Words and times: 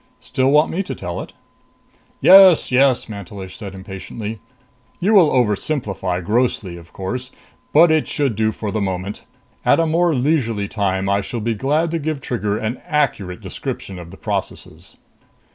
"Still 0.19 0.49
want 0.49 0.71
me 0.71 0.81
to 0.81 0.95
tell 0.95 1.21
it?" 1.21 1.33
"Yes, 2.21 2.71
yes!" 2.71 3.07
Mantelish 3.07 3.55
said 3.55 3.75
impatiently. 3.75 4.39
"You 4.99 5.13
will 5.13 5.29
oversimplify 5.29 6.23
grossly, 6.25 6.75
of 6.75 6.91
course, 6.91 7.29
but 7.71 7.91
it 7.91 8.07
should 8.07 8.35
do 8.35 8.51
for 8.51 8.71
the 8.71 8.81
moment. 8.81 9.21
At 9.63 9.79
a 9.79 9.85
more 9.85 10.15
leisurely 10.15 10.67
time 10.67 11.07
I 11.07 11.21
shall 11.21 11.39
be 11.39 11.53
glad 11.53 11.91
to 11.91 11.99
give 11.99 12.19
Trigger 12.19 12.57
an 12.57 12.81
accurate 12.87 13.41
description 13.41 13.99
of 13.99 14.09
the 14.09 14.17
processes." 14.17 14.97